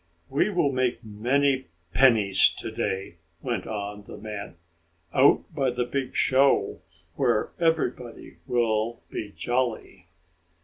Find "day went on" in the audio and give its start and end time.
2.71-4.05